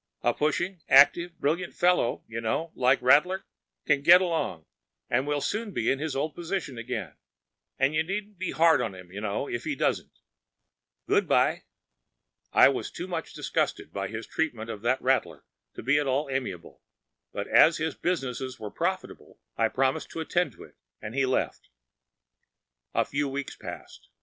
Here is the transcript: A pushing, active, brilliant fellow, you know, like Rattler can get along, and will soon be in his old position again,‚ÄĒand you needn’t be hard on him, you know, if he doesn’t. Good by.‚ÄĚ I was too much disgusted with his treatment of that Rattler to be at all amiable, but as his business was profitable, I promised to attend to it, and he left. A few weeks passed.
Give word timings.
A 0.23 0.33
pushing, 0.33 0.81
active, 0.89 1.37
brilliant 1.37 1.75
fellow, 1.75 2.23
you 2.27 2.41
know, 2.41 2.71
like 2.73 2.99
Rattler 3.03 3.45
can 3.85 4.01
get 4.01 4.19
along, 4.19 4.65
and 5.11 5.27
will 5.27 5.41
soon 5.41 5.73
be 5.73 5.91
in 5.91 5.99
his 5.99 6.15
old 6.15 6.33
position 6.33 6.75
again,‚ÄĒand 6.79 7.93
you 7.93 8.01
needn’t 8.01 8.39
be 8.39 8.49
hard 8.49 8.81
on 8.81 8.95
him, 8.95 9.11
you 9.11 9.21
know, 9.21 9.47
if 9.47 9.63
he 9.63 9.75
doesn’t. 9.75 10.09
Good 11.07 11.27
by.‚ÄĚ 11.27 11.61
I 12.51 12.69
was 12.69 12.89
too 12.89 13.05
much 13.07 13.33
disgusted 13.35 13.93
with 13.93 14.09
his 14.09 14.25
treatment 14.25 14.71
of 14.71 14.81
that 14.81 14.99
Rattler 15.03 15.45
to 15.75 15.83
be 15.83 15.99
at 15.99 16.07
all 16.07 16.27
amiable, 16.31 16.81
but 17.31 17.47
as 17.49 17.77
his 17.77 17.93
business 17.93 18.39
was 18.39 18.59
profitable, 18.75 19.39
I 19.55 19.67
promised 19.67 20.09
to 20.09 20.19
attend 20.19 20.53
to 20.53 20.63
it, 20.63 20.77
and 20.99 21.13
he 21.13 21.27
left. 21.27 21.69
A 22.95 23.05
few 23.05 23.29
weeks 23.29 23.55
passed. 23.55 24.09